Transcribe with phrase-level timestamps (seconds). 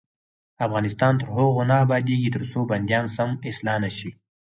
[0.65, 4.09] افغانستان تر هغو نه ابادیږي، ترڅو بندیان سم اصلاح نشي.